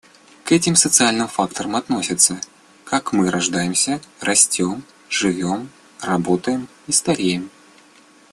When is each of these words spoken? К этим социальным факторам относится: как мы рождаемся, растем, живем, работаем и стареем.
К 0.45 0.51
этим 0.53 0.75
социальным 0.75 1.27
факторам 1.27 1.75
относится: 1.75 2.41
как 2.85 3.13
мы 3.13 3.29
рождаемся, 3.29 4.01
растем, 4.19 4.83
живем, 5.09 5.69
работаем 6.01 6.67
и 6.87 6.91
стареем. 6.91 7.51